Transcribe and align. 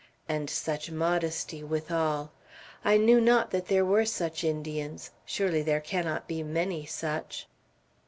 And 0.27 0.49
such 0.49 0.89
modesty, 0.89 1.63
withal. 1.63 2.31
I 2.83 2.97
knew 2.97 3.21
not 3.21 3.51
that 3.51 3.67
there 3.67 3.85
were 3.85 4.03
such 4.05 4.43
Indians; 4.43 5.11
surely 5.27 5.61
there 5.61 5.79
cannot 5.79 6.27
be 6.27 6.41
many 6.41 6.87
such." 6.87 7.47